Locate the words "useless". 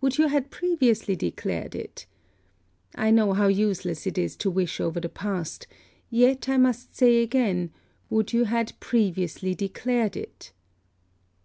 3.46-4.08